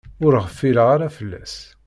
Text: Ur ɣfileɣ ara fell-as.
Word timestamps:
Ur 0.25 0.33
ɣfileɣ 0.45 0.87
ara 0.95 1.15
fell-as. 1.17 1.55